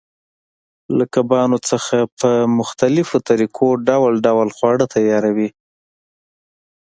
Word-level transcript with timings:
له 0.97 1.05
کبانو 1.15 1.57
څخه 1.69 1.95
په 2.19 2.29
مختلفو 2.59 3.17
طریقو 3.29 3.67
ډول 3.87 4.13
ډول 4.27 4.47
خواړه 4.57 4.85
تیاروي. 4.95 5.49